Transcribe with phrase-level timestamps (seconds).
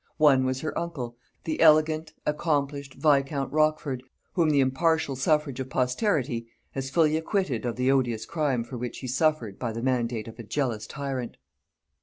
[0.17, 4.01] One was her uncle, the elegant, accomplished, viscount Rochford,
[4.33, 8.97] whom the impartial suffrage of posterity has fully acquitted of the odious crime for which
[9.01, 11.37] he suffered by the mandate of a jealous tyrant.